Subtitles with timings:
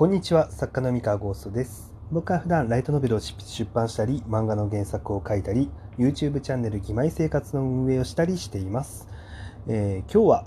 [0.00, 1.92] こんにちは、作家の三河ゴーストです。
[2.10, 5.68] 僕は普段ライトノベルを出版したり、漫画の原作を書いたり、
[5.98, 9.08] YouTube チャンネル義妹生活の運営をしたりしています。
[9.68, 10.46] えー今日は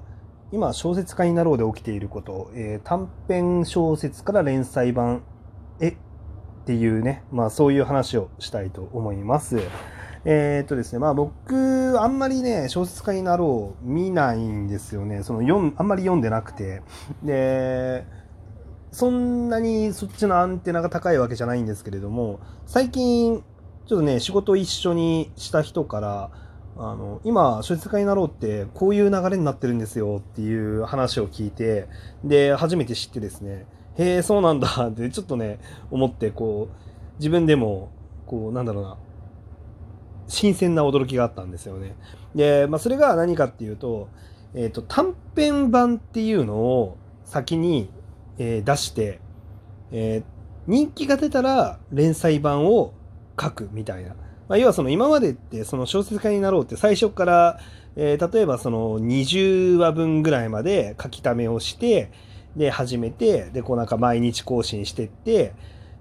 [0.51, 5.21] 今小説家になろうで起きていること、えー短編小説から連載版
[5.79, 5.95] へっ
[6.65, 9.59] ていうね、まあそういう話をしたいと思います。
[10.25, 15.21] えーっとですね、まあ僕、あんまりね、小説家になろう見ないんですよね。
[15.21, 16.81] その読ん、あんまり読んでなくて。
[17.21, 18.22] で、
[18.93, 23.43] そんなにそっちのアンテナが高いわけじゃないんですけれども、最近、
[23.87, 26.31] ちょっとね、仕事一緒にした人から、
[26.77, 31.87] あの、今、小説家になろうって、こういう流れになってるんですよっていう話を聞いて、
[32.23, 33.65] で、初めて知ってですね、
[33.97, 37.89] へえ、そうなんだって、ちょっとね、思って、こう、自分でも、
[38.27, 38.97] こう、なんだろうな、
[40.27, 41.95] 新鮮な驚きがあったんですよね。
[42.35, 44.07] で、まあ、それが何かっていうと、
[44.53, 47.89] えっ、と、短編版っていうのを先に、
[48.37, 49.19] えー出して、
[49.91, 50.33] えー
[50.65, 52.93] 人気が出たら連載版を
[53.39, 54.15] 書くみたいな。
[54.47, 57.59] まあ、要はその今までってその小説家になろうって最初から、
[57.97, 62.11] えー例えばその20話分ぐらいまで書き溜めをして、
[62.55, 65.53] で、始めて、で、こうなんか毎日更新してって、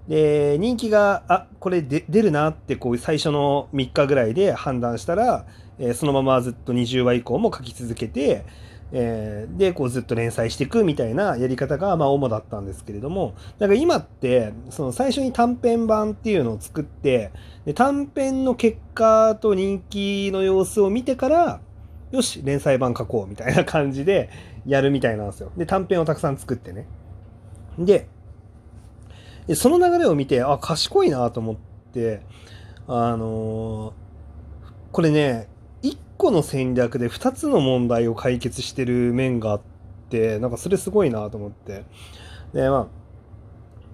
[0.07, 5.45] で、人気が、あ、これで出るなって、こう最初の3日ぐらいで判断したら、
[5.79, 8.45] えーそのままずっと20話以降も書き続けて、
[8.91, 17.31] えーで、こうずっと連載していくみたいなやり方が、まあ主だったんですけれども、だから今って、その最初に短編版っていうのを作って、
[17.65, 21.61] で短編の結果と人気の様子を見てから、
[22.11, 24.29] よし、連載版書こうみたいな感じで
[24.67, 25.51] やるみたいなんですよ。
[25.57, 26.85] で、短編をたくさん作ってね。
[27.79, 28.07] で、
[29.47, 31.55] でその流れを見て、あ、賢いなと思っ
[31.91, 32.21] て、
[32.87, 34.03] あのー
[34.93, 35.47] これね、
[36.17, 39.61] 個の戦略で2つの問題を解決してる面があっ
[40.09, 41.85] て、なんかそれすごいなと思って。
[42.53, 42.87] で、まあ、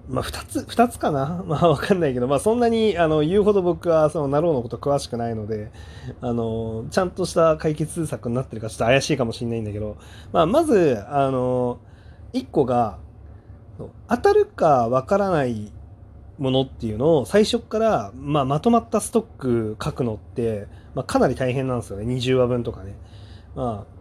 [0.10, 1.44] まあ、2つ、二つかな？
[1.48, 5.72] まあ、わかんないけど、まあ、そんなに、あの、言うほど僕は、その、ナローのこと詳しくないので、
[6.20, 9.98] あの、ちゃんとした解決策になってるかちょっと怪しいかもしれないんだけど、
[10.34, 11.78] まあ、まず、あの、
[12.34, 12.98] 1個が、
[14.10, 15.72] 当たるかわからない
[16.40, 22.06] ものっていうのを最初から、まあ、まとまったストック書くのって、まあ、かなり大変なんですよね。
[22.06, 22.96] 20話分とかね、
[23.56, 24.00] まあ、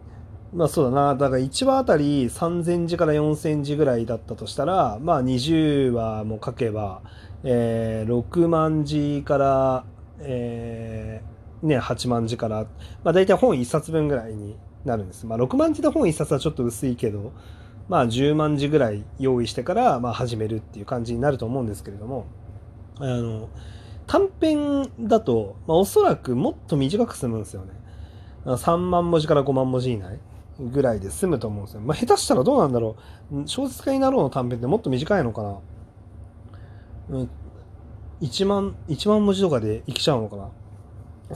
[0.55, 1.15] まあそうだな。
[1.15, 7.01] だから1話あたり3000字から4000字ぐらいだったとしたらまあ20話も書けば、
[7.43, 9.83] えー6万字から、
[10.19, 12.65] えーね、8万字から、
[13.03, 14.55] まあ、大体本1冊分ぐらいに
[14.85, 17.33] なるんです、まあ、6万字で本1冊はちょっと薄いけど
[17.89, 22.27] まあ10万字ぐらい用意してからまあ始めるっていう感じになると思うんですけれども
[22.99, 23.49] あの
[24.07, 27.73] 短編だと、まあ、おそらくもっと短く済むんですよね。
[28.45, 30.17] 3万文字から5万文字以内
[30.59, 32.95] ぐらいで済むと思うんですよ、まあ、下手したらどうなんだろ
[33.31, 33.43] う。
[33.45, 35.59] 小説家になろうの短編ってもっと短いのかな、
[37.09, 37.29] うん、
[38.21, 40.49] 1万1万文字とかでいけちゃうのかな。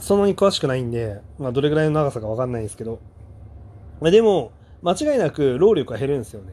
[0.00, 2.98] そんなに詳しくないんで、まあ、どれぐらいの長さかわかんないんですけど。
[4.00, 4.50] まあでも
[4.84, 6.52] 間違いなく労力が減るんですよね。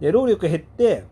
[0.00, 1.04] で、労力減って、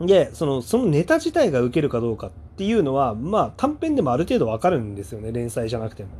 [0.00, 6.10] で、その、そのネタ自体が受けるかどうかっていうのは、まあ短編でもある程度わかるんですよね、連載じゃなくても。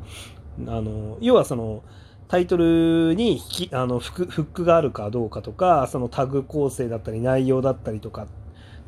[0.74, 1.82] あの、要はその、
[2.28, 8.26] タイトルに引きあのフックがあるかどうかとか、そのタグ構成だったり内容だったりとかっ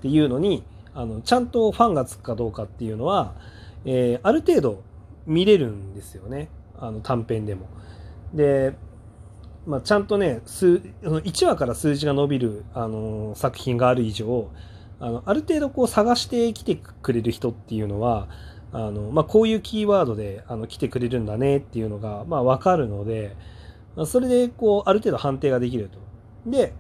[0.03, 0.65] ていうのに、
[0.95, 3.35] あのちゃんとファンがつくかどうかっていうのは、
[3.85, 4.83] えーある程度
[5.27, 6.49] 見れるんですよね、
[6.79, 7.69] あの短編でも。
[8.35, 8.75] で、
[9.69, 14.51] まあ、ちゃんとね数1話から数字が伸びる、あの作品がある以上
[14.99, 18.29] あのある程度こう探してきてくれる人っていうのは
[18.73, 23.37] あの、まあ、こういうキーワードであの来てくれるんだねっていうのが、まあ、分かるので
[24.07, 25.99] それでこうある程度判定ができると。
[26.51, 26.73] で、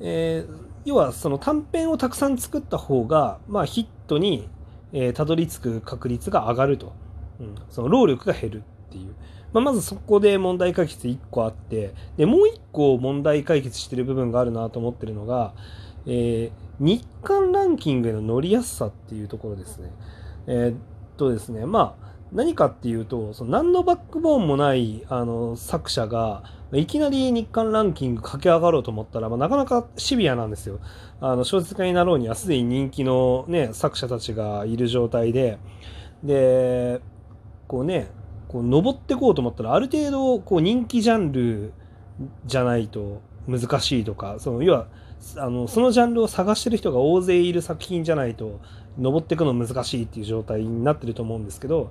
[0.00, 4.48] えー要はその短編をたくさん作った方が、まあ、ヒットに、
[4.92, 6.92] えーたどり着く確率が上がると、
[7.40, 8.62] うん、その労力が減る。
[8.86, 9.14] っていう。
[9.52, 15.54] まあ、まずそこで問題解決1個あってでもう1個問題解決してる部分があるなと思ってるのが、
[16.06, 19.90] えー日韓ランキングへの乗りやすさっていうところですね。
[20.46, 20.76] えーっ
[21.16, 30.80] とですねまあ何かっていうとその何のバックボーンもないあの作者がいきなり日韓ランキング駆け上がろうと思ったら、まあ、なかなかシビアなんですよ。
[31.20, 35.58] あの小説家になろうにはすでに人気の、ね、作者たちがいる状態で
[36.22, 37.00] で
[37.68, 38.10] こうね
[38.48, 41.72] こう登ってこうと思ったらある程度こう人気ジャンル
[42.44, 44.86] じゃないと難しいとかその要は
[45.36, 48.60] あのそのジャンルを探してる人が大勢いる作品じゃないと
[48.98, 51.90] 登っていくの難しいっていう状態になってると思うんですけど、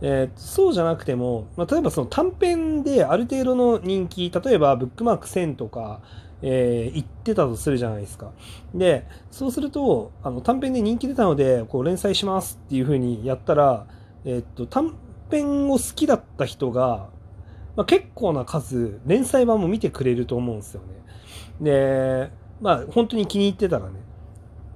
[0.00, 6.00] えーそうじゃなくても、まあ、例えばその短編である程度の人気例えばブックマーク1000とか、
[6.42, 8.32] えー、言ってたとするじゃないですか。
[8.74, 13.86] で、そうすると、あの短編で人気出たので、こう連載しますっていう風にやったら、
[14.24, 14.94] えー、っと、短
[15.30, 17.08] 編を好きだった人が、
[17.76, 20.88] まあ、結構な数、連載版も見てくれると思うんですよね。
[21.60, 22.30] で、
[22.60, 23.92] まあ、本当に気に入ってたらね。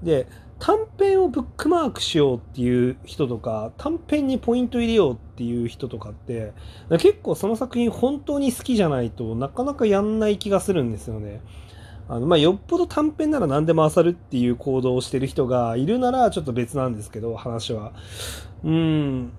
[0.02, 0.26] で、
[0.58, 6.52] 短編をブックマークしようっていう人とか、短編にポイント入れようっていう人とかって、
[6.90, 11.40] 結構その作品本当に好きじゃないとなかなかやんない気がするんですよね。
[12.08, 17.92] あのまあ、よっぽど短編なら何でも漁るっていう行動をしてる人がいるならちょっと別なんですけど、話は。
[18.62, 19.32] うん。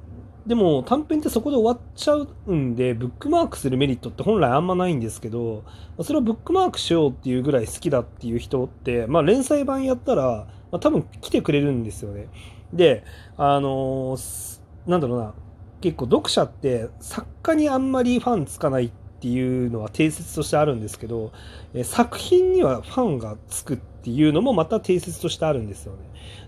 [0.46, 5.64] でも短編ってそこで終わっちゃうんで、ブックマークするメリットって本来あんまないんですけど、
[6.02, 12.28] それをブックマークしようっていうぐらい好きだっていう人って、まあ連載版やったら、まあ、多分来てくれるんですよね。
[12.74, 13.06] で、
[13.38, 15.34] あのー、なんだろうな、
[15.80, 21.32] 結構読者って作家にあんまりファンつかないってていうのは定説としてあるんですけど、
[21.74, 26.00] え作品にはファンがつくっていうのもまた定説としてあるんですよね。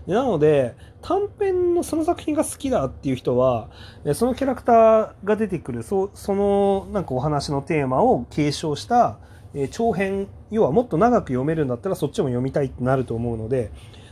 [0.06, 3.70] でなので、短編のその作品が好きだっていう人は、
[4.04, 9.20] えそのキャラクターが出てくる、そそのなんかお話のテーマを継承した、
[9.54, 13.70] え長編、要はもっと長く読めるんだったらそっちも読みたいってなると思うので、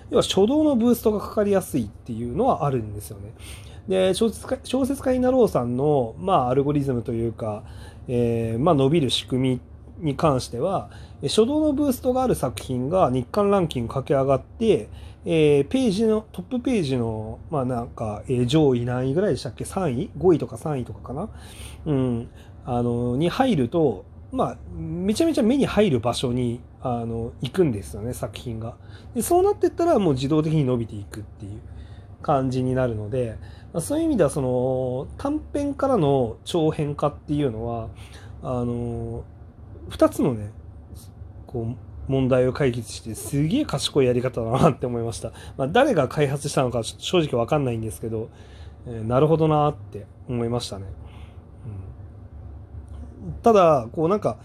[0.08, 3.34] 要は初動のブーストがかかりやすいっていうのはあるんですよね。
[3.88, 7.64] で小説家小説家になろうさんの、まあ、アルゴリズムというか、
[8.08, 9.60] えー、まあ、伸びる仕組
[10.00, 10.90] みに関しては
[11.22, 14.88] 初動のブーストがある作品が日韓ランキング駆け上がって、
[15.24, 21.28] えー、ページのトップページの、まあ、なんか、えー、上位何位ぐらいでしたっけ？3位？5位とか3位とかかな、
[21.86, 22.28] うん、
[22.66, 24.04] あのに入ると
[24.34, 28.76] まあ、めちゃめちゃ目に入る場所にあの行くんですよね作品が。
[29.14, 31.60] でそうなってったらもう自動的に伸びていくっていう
[32.20, 33.38] 感じになるので、
[33.74, 37.88] まあ、そういう意味ではその短編からの長編化っていうのは
[38.42, 39.24] あの
[39.90, 40.50] 2つのね
[41.46, 41.74] こ
[42.08, 48.30] う問題を解決してすげえ賢いやり方だなって思いました、まあ、誰が開発したのか正直わかんないんですけど、
[48.86, 50.86] えー、なるほどなって思いましたね。
[53.42, 54.38] ただ、こうなんか、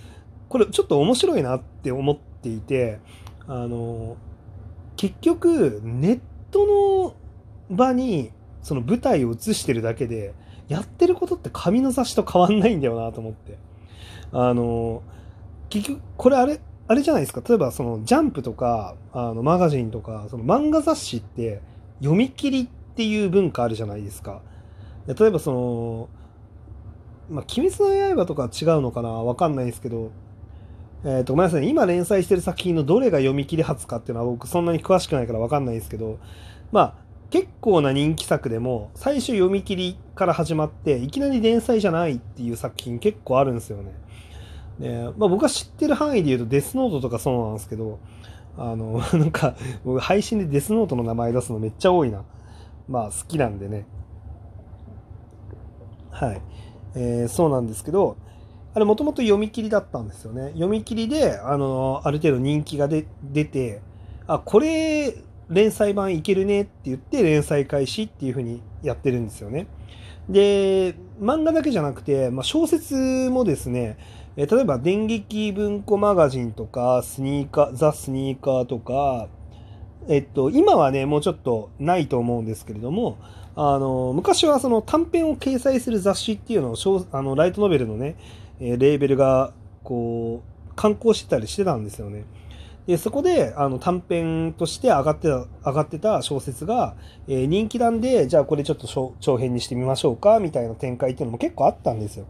[0.48, 3.00] これちょっと面白いなって思っていて、
[3.48, 4.18] あの、
[4.96, 6.20] 結局、ネッ
[6.52, 6.66] ト
[7.70, 10.34] の場にその舞台を映してるだけで、
[10.68, 13.58] やってることって紙の雑誌と変わんないんだよなと思って。
[14.32, 15.02] あの、
[15.70, 17.42] 結局、これあれ、あれじゃないですか。
[17.48, 21.62] 例えば、その、ジャンプとか、あの、マガジンとか、その漫画雑誌って、
[22.00, 24.42] 読み切りっていう文化あるじゃないですか。
[25.08, 26.10] 例えば、その、
[27.30, 29.10] まあ、鬼滅の刃とか違うのかな？
[29.10, 30.12] わかんないですけど、
[31.04, 36.20] えっ、ー、と、ごめんなさい、今連載してる作品のどれが読み切り初かっていうのは僕そんなに詳しくないからわかんないですけど、
[36.72, 36.96] まあ、
[37.30, 43.92] 結構な人気作でも最初読み切りから始まっていきなり連載じゃないっていう作品結構あるんですよね。
[44.80, 48.00] でまあ、僕が知ってる範囲で言うとデスノートとかそうなんですけど、
[48.58, 52.24] あの、 なんか僕配信でデスノートの名前出すのめっちゃ多いな。
[52.88, 53.86] まあ好きなんでね。
[56.12, 56.42] はい。
[56.96, 58.18] えー、そうなんですけど、
[58.74, 60.50] あれもともと読み切りだったんですよね。
[60.50, 63.04] 読み切りで、あの、ある程度人気が出
[63.46, 63.82] て、
[64.28, 65.16] あ、これ、
[65.50, 69.68] 連載版いけるねって言って連載開始っていう風にやってるんですよね。
[70.30, 73.98] で、漫画だけじゃなくて、まあ、小説もですね、
[74.38, 79.28] え例えば電撃文庫マガジンとか、スニーカー、ザ・スニーカーとか、
[80.08, 83.18] えっと、今はね、もうちょっとないと思うんですけれども、
[83.56, 88.16] あの昔はその短編を掲載する雑誌っていうのをあのライトノベルのね、
[88.62, 89.52] えレーベルが
[89.84, 92.24] こう刊行してたりしてたんですよね。
[92.90, 96.96] でそこであの短編として上がってた上がってた小説が、
[97.28, 102.26] えー、人気なんでじゃあこれちょっと長編にしてみましょうかみたいな展開っていうのも結構あったんですよ。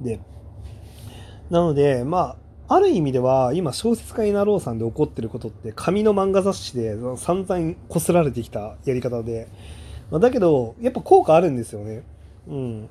[0.00, 0.20] で
[1.48, 2.36] なのでま
[2.68, 9.48] あある意味では今小説家になろうさんで起こってることって紙の漫画雑誌で散々こすられてきたやり方で
[10.10, 12.02] まあ、だけど、やっぱ効果あるんですよね。
[12.46, 12.88] うん。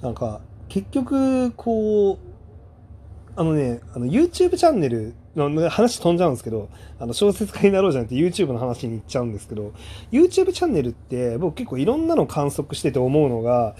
[0.00, 2.18] なんか、結局、こう、
[3.36, 9.72] あのね、あの YouTube チャンネル話飛んじゃうんですけど、あの小説家になろうじゃなくて YouTube の話に行っちゃうんですけど、
[10.12, 13.74] YouTube チャンネルって僕結構いろんなの観測してて思うのが、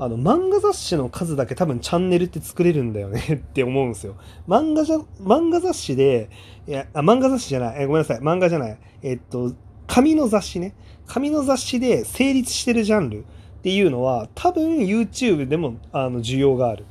[0.00, 4.14] あの漫画雑誌の数だけ多分チャンネルって作れるんだよね って思うんですよ。
[4.46, 6.30] 漫画じゃ、漫画雑誌で、
[6.68, 9.52] いや、あ、漫画雑誌じゃない、えごめんなさい、漫画じゃない、えっと、
[9.88, 10.74] 紙の雑誌ね。
[11.06, 13.24] 紙の雑誌で成立してるジャンルっ
[13.62, 16.84] ていうのは多分 YouTube でもあの需要がある。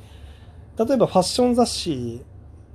[0.76, 2.24] 例えばファッション雑誌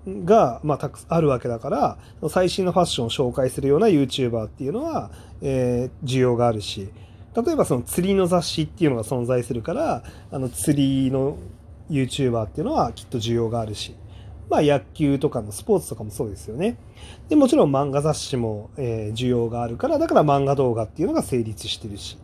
[0.07, 1.97] が、まあ、たくあるわけだから
[2.29, 6.89] 最新のファッションを紹介するような YouTuber っていうのは、えー、需要があるし
[7.35, 11.37] 例えばその釣りの雑誌っていうのが存在するからあの釣りの
[11.89, 13.95] YouTuber っていうのはきっと需要があるし
[14.49, 16.77] まあ野球とかのスポーツとかもそうですよね。
[17.29, 22.17] で、もちろん漫画雑誌も、えー、需要があるから、だから漫画動画っていうのが成立してるし、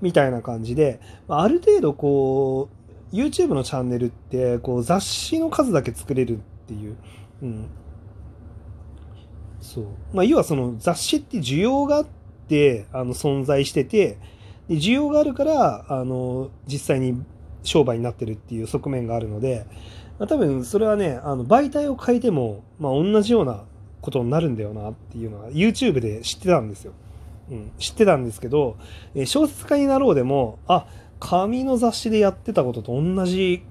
[0.00, 2.68] みたいな感じで、ある程度こ
[3.12, 6.40] う、YouTube のチャンネルって、こう雑誌の数だけ作れる
[6.72, 6.96] っていう、
[7.42, 7.66] うん。
[9.60, 9.84] そう。
[10.12, 12.06] まあ、要はその雑誌って需要があっ
[12.48, 14.18] て、あの、存在してて、
[14.68, 17.22] で需要があるから、あの、実際に
[17.62, 19.66] 商売になってるっていう側面があるので、
[20.18, 23.64] まあ、多分それはね、あの媒体を変えても、まあ、同じような
[24.00, 26.92] ことになるんだよなっていうのは YouTube で知ってたんですよ。
[27.50, 28.76] うん、知ってたんですけど、
[29.14, 30.86] え小説家になろうでも、あ、
[31.18, 33.62] 紙の雑誌でやってたことと同じ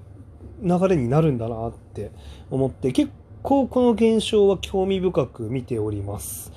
[0.62, 2.10] 流れになるんだなって
[2.50, 3.10] 思って、結
[3.42, 6.52] 構この現象は興味深く見ております。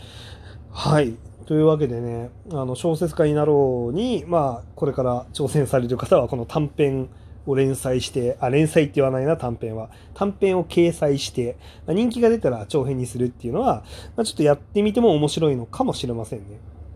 [0.71, 1.15] はい。
[1.45, 7.09] というわけでね、あの小説家になろうに、まあ、これから挑戦される方は、この短編
[7.45, 9.89] を連載して、あ、連載って言わないな、短編は。
[10.15, 13.83] 短編を掲載して、まあ、人気が出たら長編にするっていうのは、
[14.15, 16.45] まあ、ちょっとやってみても面白いのかもしれませんね。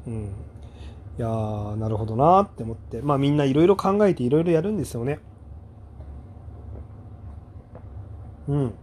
[0.07, 0.13] うん。
[1.19, 3.01] いやー、なるほどなーって思って。
[3.01, 5.19] まあみんないろいろ考えていろいろやるんですよね。
[8.49, 8.73] うん。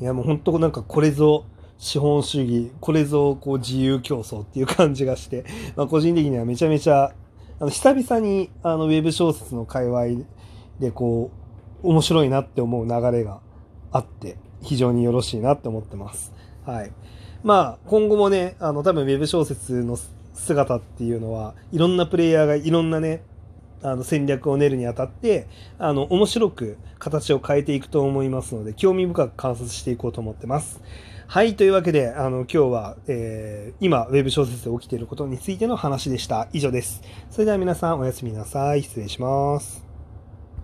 [0.00, 1.46] いやもう本当なんかこれぞ
[1.78, 5.44] 資本主義、これぞこう自由競争っていう感じがして、
[5.76, 7.12] まあ個人的にはめちゃめちゃ、
[7.60, 10.26] あの久々にあのウェブ小説の界隈
[10.80, 11.30] でこ
[11.82, 13.40] う、面白いなって思う流れが
[13.92, 16.32] あって、非常によろしいなって思ってます。
[16.64, 16.92] はい。
[17.42, 19.98] まあ、今後もね、あの、多分 web 小説の
[20.32, 23.22] 姿っていうのは、いろんなプレイヤーがいろんなね、
[23.84, 25.46] あの戦略を練るにあたって、
[25.78, 30.80] あの、面白く形を変えていくと思いますので、興味深く観察していこうと思ってます。
[31.26, 36.48] はい、というわけで、あの、今日は、えー、今、ウェブ小説で起きていることについての話でした。
[36.52, 37.02] 以上です。
[37.30, 38.82] それでは皆さん、おやすみなさい。
[38.82, 39.83] 失礼します。